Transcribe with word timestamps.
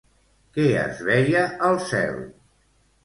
Què 0.55 0.63
es 0.85 1.03
veia 1.09 1.43
al 1.69 1.79
cel? 1.93 2.19